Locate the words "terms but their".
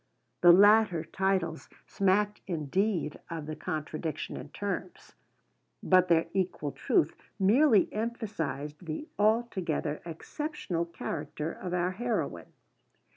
4.49-6.25